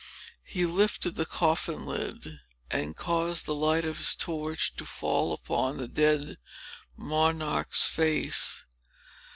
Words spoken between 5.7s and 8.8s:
the dead monarch's face.